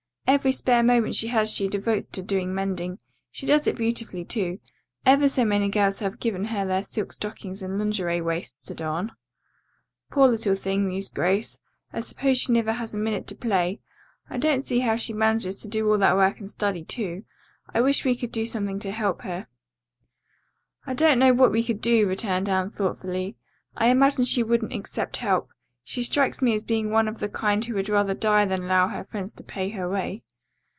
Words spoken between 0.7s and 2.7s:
moment she has she devotes to doing